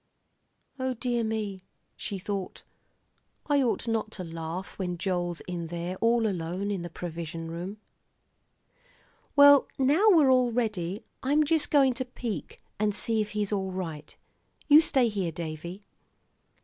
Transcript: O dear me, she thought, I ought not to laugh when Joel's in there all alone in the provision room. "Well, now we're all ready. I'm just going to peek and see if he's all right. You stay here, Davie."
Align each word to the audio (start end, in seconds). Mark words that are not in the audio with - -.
O 0.79 0.95
dear 0.95 1.23
me, 1.23 1.61
she 1.95 2.17
thought, 2.17 2.63
I 3.45 3.61
ought 3.61 3.87
not 3.87 4.09
to 4.13 4.23
laugh 4.23 4.79
when 4.79 4.97
Joel's 4.97 5.41
in 5.41 5.67
there 5.67 5.95
all 5.97 6.25
alone 6.25 6.71
in 6.71 6.81
the 6.81 6.89
provision 6.89 7.51
room. 7.51 7.77
"Well, 9.35 9.67
now 9.77 10.07
we're 10.09 10.31
all 10.31 10.51
ready. 10.51 11.05
I'm 11.21 11.43
just 11.43 11.69
going 11.69 11.93
to 11.93 12.05
peek 12.05 12.57
and 12.79 12.95
see 12.95 13.21
if 13.21 13.29
he's 13.33 13.51
all 13.51 13.71
right. 13.71 14.17
You 14.67 14.81
stay 14.81 15.07
here, 15.07 15.31
Davie." 15.31 15.83